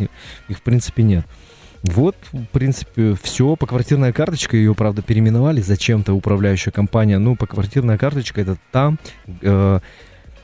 их 0.48 0.58
в 0.58 0.62
принципе 0.62 1.04
нет. 1.04 1.26
Вот, 1.84 2.16
в 2.32 2.46
принципе, 2.46 3.16
все. 3.22 3.56
По 3.56 3.66
квартирная 3.66 4.14
карточка, 4.14 4.56
ее, 4.56 4.76
правда, 4.76 5.02
переименовали 5.02 5.62
зачем-то 5.62 6.14
управляющая 6.14 6.72
компания. 6.72 7.18
Ну, 7.18 7.36
по 7.36 7.48
квартирная 7.48 7.98
карточка 7.98 8.42
это 8.42 8.58
там, 8.72 9.00
э, 9.42 9.80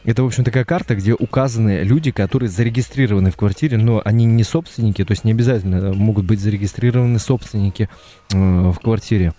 это, 0.04 0.24
в 0.24 0.26
общем, 0.26 0.44
такая 0.46 0.64
карта, 0.64 0.96
где 0.96 1.14
указаны 1.14 1.84
люди, 1.84 2.12
которые 2.12 2.50
зарегистрированы 2.50 3.30
в 3.30 3.36
квартире, 3.36 3.78
но 3.78 4.02
они 4.04 4.26
не 4.26 4.44
собственники, 4.44 5.04
то 5.04 5.12
есть 5.12 5.26
не 5.26 5.32
обязательно 5.32 5.94
могут 5.94 6.26
быть 6.26 6.40
зарегистрированы 6.40 7.20
собственники 7.20 7.90
э, 8.34 8.38
в 8.38 8.80
квартире. 8.80 9.34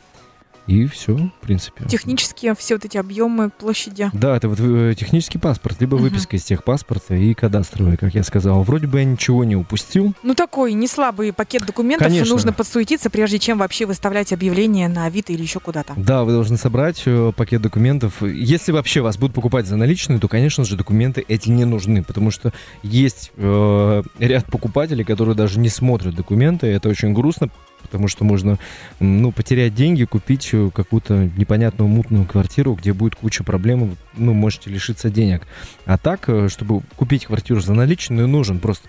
И 0.68 0.86
все, 0.86 1.16
в 1.16 1.30
принципе. 1.40 1.86
Технические 1.88 2.54
все 2.54 2.74
вот 2.74 2.84
эти 2.84 2.98
объемы 2.98 3.48
площади. 3.48 4.10
Да, 4.12 4.36
это 4.36 4.48
вот 4.50 4.60
э, 4.60 4.94
технический 4.96 5.38
паспорт, 5.38 5.80
либо 5.80 5.96
Мгм. 5.96 6.04
выписка 6.04 6.36
из 6.36 6.44
техпаспорта 6.44 7.14
и 7.14 7.32
кадастровый, 7.32 7.96
как 7.96 8.14
я 8.14 8.22
сказал. 8.22 8.62
Вроде 8.62 8.86
бы 8.86 8.98
я 8.98 9.04
ничего 9.06 9.44
не 9.44 9.56
упустил. 9.56 10.12
Ну, 10.22 10.34
такой 10.34 10.74
не 10.74 10.86
слабый 10.86 11.32
пакет 11.32 11.64
документов. 11.66 12.06
Конечно. 12.08 12.32
Нужно 12.34 12.52
подсуетиться, 12.52 13.08
прежде 13.08 13.38
чем 13.38 13.58
вообще 13.58 13.86
выставлять 13.86 14.32
объявление 14.34 14.88
на 14.88 15.06
Авито 15.06 15.32
или 15.32 15.40
еще 15.40 15.58
куда-то. 15.58 15.94
Да, 15.96 16.24
вы 16.24 16.32
должны 16.32 16.58
собрать 16.58 17.02
э, 17.06 17.32
пакет 17.34 17.62
документов. 17.62 18.22
Если 18.22 18.70
вообще 18.70 19.00
вас 19.00 19.16
будут 19.16 19.34
покупать 19.34 19.66
за 19.66 19.76
наличные, 19.76 20.18
то, 20.18 20.28
конечно 20.28 20.64
же, 20.66 20.76
документы 20.76 21.24
эти 21.26 21.48
не 21.48 21.64
нужны, 21.64 22.04
потому 22.04 22.30
что 22.30 22.52
есть 22.82 23.32
э, 23.38 24.02
ряд 24.18 24.44
покупателей, 24.44 25.04
которые 25.04 25.34
даже 25.34 25.58
не 25.58 25.70
смотрят 25.70 26.14
документы. 26.14 26.66
Это 26.66 26.90
очень 26.90 27.14
грустно, 27.14 27.48
потому 27.82 28.08
что 28.08 28.24
можно 28.24 28.58
ну, 29.00 29.32
потерять 29.32 29.74
деньги, 29.74 30.04
купить 30.04 30.48
э, 30.52 30.70
какую-то 30.74 31.30
непонятную 31.36 31.88
мутную 31.88 32.24
квартиру, 32.26 32.74
где 32.74 32.92
будет 32.92 33.14
куча 33.16 33.44
проблем, 33.44 33.96
ну, 34.16 34.34
можете 34.34 34.70
лишиться 34.70 35.10
денег. 35.10 35.46
А 35.84 35.98
так, 35.98 36.28
э, 36.28 36.48
чтобы 36.48 36.82
купить 36.96 37.26
квартиру 37.26 37.60
за 37.60 37.74
наличные, 37.74 38.26
нужен 38.26 38.58
просто 38.58 38.88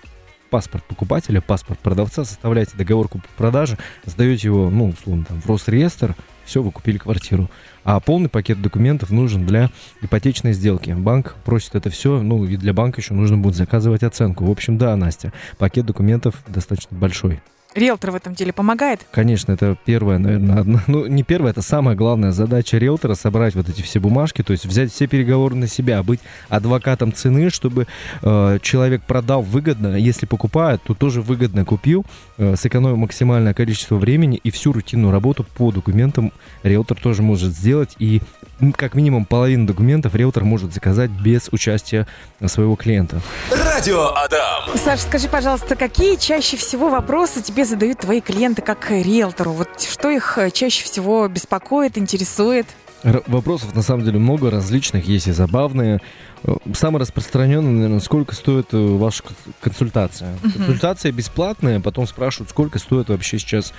паспорт 0.50 0.84
покупателя, 0.84 1.40
паспорт 1.40 1.78
продавца, 1.78 2.24
составляете 2.24 2.76
договор 2.76 3.08
купли-продажи, 3.08 3.78
сдаете 4.04 4.48
его, 4.48 4.68
ну, 4.68 4.88
условно, 4.88 5.24
там, 5.24 5.40
в 5.40 5.46
Росреестр, 5.46 6.14
все, 6.44 6.62
вы 6.62 6.72
купили 6.72 6.98
квартиру. 6.98 7.48
А 7.84 8.00
полный 8.00 8.28
пакет 8.28 8.60
документов 8.60 9.10
нужен 9.10 9.46
для 9.46 9.70
ипотечной 10.02 10.52
сделки. 10.52 10.90
Банк 10.90 11.36
просит 11.44 11.76
это 11.76 11.88
все, 11.90 12.20
ну, 12.20 12.44
и 12.44 12.56
для 12.56 12.74
банка 12.74 13.00
еще 13.00 13.14
нужно 13.14 13.38
будет 13.38 13.54
заказывать 13.54 14.02
оценку. 14.02 14.44
В 14.44 14.50
общем, 14.50 14.76
да, 14.76 14.94
Настя, 14.96 15.32
пакет 15.58 15.86
документов 15.86 16.42
достаточно 16.48 16.98
большой. 16.98 17.40
Риэлтор 17.74 18.10
в 18.10 18.14
этом 18.16 18.34
деле 18.34 18.52
помогает? 18.52 19.06
Конечно, 19.12 19.52
это 19.52 19.76
первая, 19.84 20.18
наверное, 20.18 20.60
одна, 20.60 20.82
ну 20.86 21.06
не 21.06 21.22
первая, 21.22 21.52
это 21.52 21.62
самая 21.62 21.94
главная 21.94 22.32
задача 22.32 22.78
риэлтора 22.78 23.14
собрать 23.14 23.54
вот 23.54 23.68
эти 23.68 23.82
все 23.82 24.00
бумажки, 24.00 24.42
то 24.42 24.52
есть 24.52 24.66
взять 24.66 24.92
все 24.92 25.06
переговоры 25.06 25.54
на 25.54 25.68
себя, 25.68 26.02
быть 26.02 26.20
адвокатом 26.48 27.12
цены, 27.12 27.50
чтобы 27.50 27.86
э, 28.22 28.58
человек 28.62 29.02
продал 29.02 29.42
выгодно, 29.42 29.94
если 29.96 30.26
покупает, 30.26 30.82
то 30.82 30.94
тоже 30.94 31.22
выгодно 31.22 31.64
купил, 31.64 32.04
э, 32.38 32.56
сэкономил 32.56 32.96
максимальное 32.96 33.54
количество 33.54 33.96
времени 33.96 34.40
и 34.42 34.50
всю 34.50 34.72
рутинную 34.72 35.12
работу 35.12 35.44
по 35.56 35.70
документам 35.70 36.32
риэлтор 36.62 36.98
тоже 37.00 37.22
может 37.22 37.52
сделать 37.52 37.94
и 37.98 38.20
как 38.76 38.94
минимум 38.94 39.24
половину 39.24 39.66
документов 39.66 40.14
риэлтор 40.14 40.44
может 40.44 40.72
заказать 40.74 41.10
без 41.10 41.48
участия 41.50 42.06
своего 42.46 42.76
клиента. 42.76 43.20
Радио 43.50 44.14
Адам. 44.14 44.76
Саша, 44.76 45.02
скажи, 45.02 45.28
пожалуйста, 45.28 45.76
какие 45.76 46.16
чаще 46.16 46.56
всего 46.56 46.90
вопросы 46.90 47.42
тебе 47.42 47.64
задают 47.64 48.00
твои 48.00 48.20
клиенты 48.20 48.62
как 48.62 48.90
риэлтору? 48.90 49.52
Вот 49.52 49.80
что 49.80 50.10
их 50.10 50.38
э, 50.38 50.50
чаще 50.50 50.84
всего 50.84 51.26
беспокоит, 51.28 51.96
интересует? 51.98 52.66
Р- 53.02 53.22
вопросов 53.26 53.74
на 53.74 53.82
самом 53.82 54.04
деле 54.04 54.18
много 54.18 54.50
различных, 54.50 55.06
есть 55.06 55.26
и 55.26 55.32
забавные. 55.32 56.00
Э, 56.44 56.56
Самый 56.74 56.98
распространенный, 57.00 57.72
наверное, 57.72 58.00
сколько 58.00 58.34
стоит 58.34 58.74
э, 58.74 58.76
ваша 58.76 59.22
кон- 59.22 59.36
консультация? 59.62 60.34
Мгм. 60.42 60.52
Консультация 60.52 61.10
бесплатная, 61.12 61.80
потом 61.80 62.06
спрашивают, 62.06 62.50
сколько 62.50 62.78
стоит 62.78 63.08
вообще 63.08 63.38
сейчас 63.38 63.72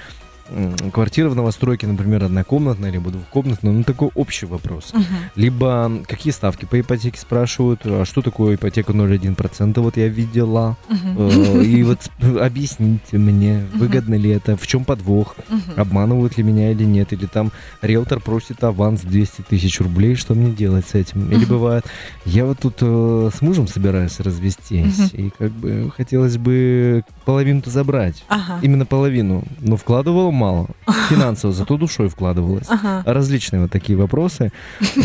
квартира 0.91 1.29
в 1.29 1.35
новостройке, 1.35 1.87
например, 1.87 2.23
однокомнатная, 2.23 2.91
либо 2.91 3.09
двухкомнатная, 3.11 3.71
ну 3.73 3.83
такой 3.83 4.09
общий 4.15 4.45
вопрос. 4.45 4.91
Мгм. 4.93 5.05
Либо 5.35 5.91
какие 6.07 6.33
ставки 6.33 6.65
по 6.65 6.79
ипотеке 6.79 7.19
спрашивают, 7.19 7.81
а 7.85 8.05
что 8.05 8.21
такое 8.21 8.55
ипотека 8.55 8.91
0,1%, 8.93 9.79
вот 9.81 9.97
я 9.97 10.07
видела. 10.07 10.77
Э, 10.89 11.61
И 11.63 11.83
вот 11.83 11.99
объясните 12.39 13.17
мне, 13.17 13.63
выгодно 13.73 14.15
ли 14.15 14.29
это, 14.29 14.57
в 14.57 14.65
чем 14.67 14.83
подвох, 14.85 15.35
обманывают 15.75 16.37
ли 16.37 16.43
меня 16.43 16.71
или 16.71 16.83
нет, 16.83 17.13
или 17.13 17.25
там 17.25 17.51
риэлтор 17.81 18.19
просит 18.19 18.63
аванс 18.63 19.01
200 19.01 19.41
тысяч 19.43 19.79
рублей, 19.79 20.15
что 20.15 20.33
мне 20.33 20.51
делать 20.51 20.85
с 20.87 20.95
этим? 20.95 21.31
Или 21.31 21.45
бывает, 21.45 21.85
я 22.25 22.45
вот 22.45 22.59
тут 22.59 22.77
э, 22.81 23.29
с 23.33 23.41
мужем 23.41 23.67
собираюсь 23.67 24.19
развестись, 24.19 25.11
и 25.13 25.31
как 25.37 25.51
бы 25.51 25.91
хотелось 25.95 26.37
бы 26.37 27.03
половину-то 27.25 27.69
забрать, 27.69 28.23
Ага. 28.27 28.59
именно 28.61 28.85
половину, 28.85 29.43
но 29.59 29.77
вкладывала 29.77 30.31
мало, 30.41 30.67
финансово, 31.09 31.53
зато 31.53 31.77
душой 31.77 32.09
вкладывалась. 32.09 32.67
Ага. 32.69 33.03
Различные 33.05 33.61
вот 33.61 33.71
такие 33.71 33.97
вопросы. 33.97 34.51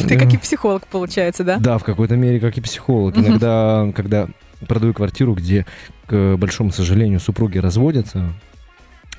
Ты 0.08 0.18
как 0.18 0.32
и 0.32 0.38
психолог, 0.38 0.86
получается, 0.86 1.44
да? 1.44 1.58
Да, 1.58 1.76
в 1.78 1.84
какой-то 1.84 2.16
мере, 2.16 2.40
как 2.40 2.56
и 2.58 2.60
психолог. 2.60 3.16
Иногда, 3.18 3.92
когда 3.94 4.28
продаю 4.66 4.94
квартиру, 4.94 5.34
где, 5.34 5.66
к 6.06 6.36
большому 6.36 6.72
сожалению, 6.72 7.20
супруги 7.20 7.58
разводятся, 7.58 8.32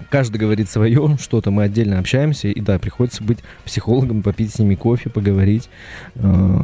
каждый 0.09 0.37
говорит 0.37 0.69
свое, 0.69 1.17
что-то 1.21 1.51
мы 1.51 1.63
отдельно 1.63 1.99
общаемся, 1.99 2.47
и 2.47 2.59
да, 2.59 2.79
приходится 2.79 3.23
быть 3.23 3.39
психологом, 3.65 4.23
попить 4.23 4.53
с 4.53 4.59
ними 4.59 4.75
кофе, 4.75 5.09
поговорить. 5.09 5.69
Э, 6.15 6.59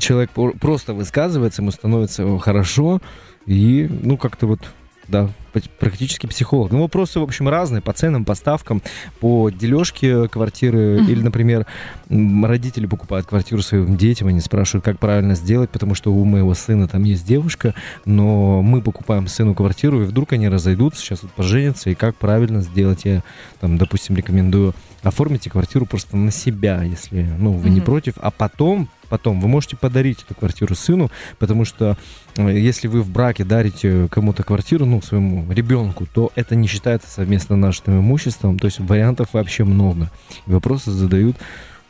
Человек 0.00 0.30
просто 0.30 0.94
высказывается, 0.94 1.62
ему 1.62 1.70
становится 1.72 2.38
хорошо, 2.38 3.00
и, 3.46 3.88
ну, 4.02 4.16
как-то 4.16 4.46
вот 4.46 4.60
да, 5.08 5.30
практически 5.78 6.26
психолог. 6.26 6.72
Ну, 6.72 6.82
вопросы, 6.82 7.20
в 7.20 7.22
общем, 7.22 7.48
разные 7.48 7.80
по 7.80 7.92
ценам, 7.92 8.24
по 8.24 8.34
ставкам, 8.34 8.82
по 9.20 9.50
дележке 9.50 10.28
квартиры. 10.28 11.04
Или, 11.08 11.22
например, 11.22 11.66
родители 12.08 12.86
покупают 12.86 13.26
квартиру 13.26 13.62
своим 13.62 13.96
детям, 13.96 14.28
они 14.28 14.40
спрашивают, 14.40 14.84
как 14.84 14.98
правильно 14.98 15.34
сделать, 15.34 15.70
потому 15.70 15.94
что 15.94 16.12
у 16.12 16.24
моего 16.24 16.54
сына 16.54 16.88
там 16.88 17.04
есть 17.04 17.26
девушка, 17.26 17.74
но 18.04 18.62
мы 18.62 18.82
покупаем 18.82 19.28
сыну 19.28 19.54
квартиру, 19.54 20.02
и 20.02 20.06
вдруг 20.06 20.32
они 20.32 20.48
разойдутся, 20.48 21.00
сейчас 21.00 21.22
вот 21.22 21.32
поженятся, 21.32 21.90
и 21.90 21.94
как 21.94 22.16
правильно 22.16 22.60
сделать, 22.60 23.04
я, 23.04 23.22
там, 23.60 23.78
допустим, 23.78 24.16
рекомендую 24.16 24.74
оформите 25.08 25.50
квартиру 25.50 25.86
просто 25.86 26.16
на 26.16 26.30
себя, 26.30 26.82
если, 26.82 27.26
ну, 27.38 27.52
вы 27.52 27.70
не 27.70 27.76
Мгм. 27.76 27.84
против, 27.86 28.14
а 28.18 28.30
потом, 28.30 28.88
потом 29.08 29.40
вы 29.40 29.48
можете 29.48 29.76
подарить 29.76 30.22
эту 30.22 30.34
квартиру 30.34 30.74
сыну, 30.74 31.10
потому 31.38 31.64
что 31.64 31.96
э, 32.36 32.58
если 32.58 32.88
вы 32.88 33.02
в 33.02 33.10
браке 33.10 33.44
дарите 33.44 34.08
кому-то 34.10 34.42
квартиру, 34.42 34.84
ну, 34.84 35.00
своему 35.02 35.50
ребенку, 35.52 36.06
то 36.12 36.32
это 36.34 36.56
не 36.56 36.66
считается 36.66 37.08
совместно 37.08 37.56
нашим 37.56 37.98
имуществом, 38.00 38.58
то 38.58 38.66
есть 38.66 38.80
вариантов 38.80 39.28
вообще 39.32 39.64
много. 39.64 40.10
И 40.46 40.50
вопросы 40.50 40.90
задают 40.90 41.36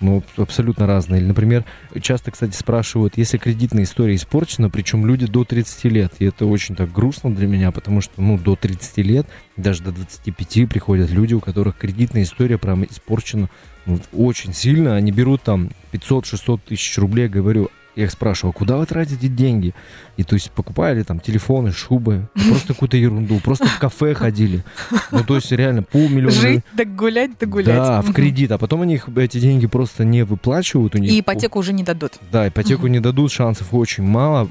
ну, 0.01 0.23
абсолютно 0.37 0.87
разные. 0.87 1.21
Или, 1.21 1.29
например, 1.29 1.65
часто, 2.01 2.31
кстати, 2.31 2.55
спрашивают, 2.55 3.17
если 3.17 3.39
кредитная 3.39 3.85
история 3.85 4.15
испорчена, 4.15 4.71
причем 4.71 5.07
люди 5.07 5.27
до 5.27 5.45
30 5.45 5.85
лет. 5.85 6.13
И 6.19 6.27
это 6.27 6.47
очень 6.47 6.77
так 6.77 6.93
грустно 6.93 7.35
для 7.35 7.47
меня, 7.47 7.71
потому 7.71 8.01
что, 8.01 8.21
ну, 8.21 8.39
до 8.39 8.57
30 8.57 8.99
лет, 8.99 9.27
даже 9.57 9.83
до 9.83 9.93
25 9.93 10.69
приходят 10.69 11.11
люди, 11.11 11.35
у 11.35 11.41
которых 11.41 11.77
кредитная 11.79 12.23
история 12.23 12.59
прям 12.59 12.85
испорчена 12.85 13.49
ну, 13.87 13.99
очень 14.13 14.53
сильно. 14.53 14.97
Они 14.97 15.13
берут 15.13 15.43
там 15.43 15.71
500-600 15.93 16.61
тысяч 16.67 16.99
рублей, 16.99 17.29
говорю, 17.29 17.71
я 17.97 18.05
их 18.05 18.11
спрашиваю, 18.11 18.51
а 18.55 18.59
куда 18.59 18.77
вы 18.77 18.87
тратите 18.87 19.27
деньги? 19.29 19.75
И 20.17 20.23
то 20.23 20.35
есть 20.35 20.51
покупали 20.51 21.03
там 21.03 21.19
телефоны, 21.19 21.73
шубы, 21.73 22.29
просто 22.49 22.69
какую-то 22.69 22.97
ерунду, 22.97 23.41
просто 23.41 23.67
в 23.67 23.79
кафе 23.79 24.15
ходили. 24.15 24.63
Ну, 25.11 25.25
то 25.25 25.37
есть 25.37 25.51
реально 25.51 25.83
полмиллиона. 25.83 26.31
Жить, 26.31 26.65
да 26.75 26.85
гулять, 26.85 27.33
да 27.41 27.47
гулять. 27.47 27.67
Да, 27.67 28.03
в 28.03 28.13
кредит, 28.13 28.53
а 28.53 28.59
потом 28.59 28.83
они 28.83 28.95
их, 28.95 29.09
эти 29.17 29.41
деньги 29.41 29.67
просто 29.67 30.05
не 30.05 30.25
выплачивают. 30.25 30.95
У 30.95 30.99
них 30.99 31.11
И 31.11 31.21
ипотеку 31.21 31.59
уже 31.59 31.73
не 31.73 31.83
дадут. 31.83 32.13
Да, 32.31 32.47
ипотеку 32.49 32.87
не 32.87 33.01
дадут, 33.01 33.33
шансов 33.33 33.73
очень 33.73 34.05
мало. 34.05 34.49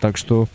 Так 0.00 0.16
что, 0.16 0.48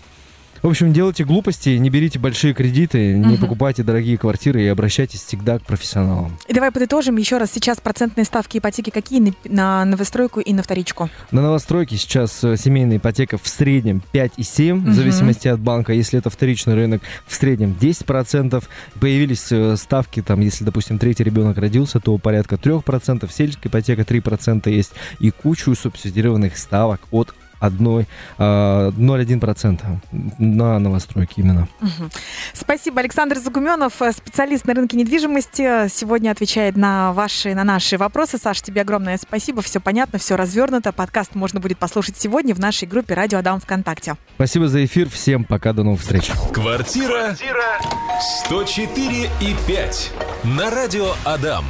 в 0.63 0.67
общем, 0.67 0.93
делайте 0.93 1.25
глупости, 1.25 1.69
не 1.69 1.89
берите 1.89 2.19
большие 2.19 2.53
кредиты, 2.53 3.13
не 3.17 3.37
покупайте 3.37 3.83
дорогие 3.83 4.17
квартиры 4.17 4.63
и 4.63 4.67
обращайтесь 4.67 5.21
всегда 5.21 5.59
к 5.59 5.63
профессионалам. 5.63 6.37
И 6.47 6.53
давай 6.53 6.71
подытожим 6.71 7.17
еще 7.17 7.37
раз. 7.37 7.51
Сейчас 7.53 7.79
процентные 7.81 8.23
ставки 8.23 8.57
ипотеки 8.59 8.89
какие 8.89 9.19
на, 9.19 9.33
на 9.43 9.85
новостройку 9.85 10.39
и 10.39 10.53
на 10.53 10.63
вторичку? 10.63 11.09
На 11.31 11.41
новостройке 11.41 11.97
сейчас 11.97 12.43
э, 12.43 12.55
семейная 12.55 12.97
ипотека 12.97 13.37
в 13.37 13.47
среднем 13.47 14.01
5,7, 14.13 14.73
Мгм. 14.73 14.91
в 14.91 14.93
зависимости 14.95 15.47
от 15.49 15.59
банка. 15.59 15.91
Если 15.93 16.17
это 16.17 16.29
вторичный 16.29 16.75
рынок, 16.75 17.01
в 17.27 17.35
среднем 17.35 17.75
10%. 17.79 18.63
Появились 18.99 19.51
э, 19.51 19.75
ставки, 19.75 20.21
там, 20.21 20.39
если, 20.39 20.63
допустим, 20.63 20.97
третий 20.97 21.23
ребенок 21.25 21.57
родился, 21.57 21.99
то 21.99 22.17
порядка 22.17 22.55
3%. 22.55 23.29
Сельская 23.31 23.67
ипотека 23.69 24.03
3% 24.03 24.71
есть. 24.71 24.93
И 25.19 25.29
кучу 25.31 25.75
субсидированных 25.75 26.57
ставок 26.57 27.01
от 27.11 27.33
одной, 27.63 28.07
а, 28.37 28.91
0,1% 28.91 29.81
на 30.37 30.79
новостройке 30.79 31.41
именно. 31.41 31.67
Спасибо, 32.53 32.99
Александр 32.99 33.39
Загуменов, 33.39 34.01
э, 34.01 34.11
специалист 34.11 34.65
на 34.65 34.73
рынке 34.73 34.97
недвижимости, 34.97 35.87
сегодня 35.87 36.31
отвечает 36.31 36.75
на 36.75 37.13
ваши, 37.13 37.55
на 37.55 37.63
наши 37.63 37.97
вопросы. 37.97 38.37
Саш, 38.37 38.61
тебе 38.61 38.81
огромное 38.81 39.17
спасибо, 39.17 39.61
все 39.61 39.79
понятно, 39.79 40.19
все 40.19 40.35
развернуто. 40.35 40.91
Подкаст 40.91 41.35
можно 41.35 41.59
будет 41.59 41.77
послушать 41.77 42.17
сегодня 42.17 42.53
в 42.53 42.59
нашей 42.59 42.87
группе 42.87 43.13
«Радио 43.13 43.39
Адам 43.39 43.59
ВКонтакте». 43.59 44.15
Спасибо 44.35 44.67
за 44.67 44.83
эфир. 44.83 45.09
Всем 45.09 45.45
пока, 45.45 45.73
до 45.73 45.83
новых 45.83 46.01
встреч. 46.01 46.31
Квартира 46.51 47.35
104 48.45 49.29
и 49.39 49.55
5 49.67 50.11
на 50.43 50.69
радио 50.69 51.13
Адам. 51.23 51.65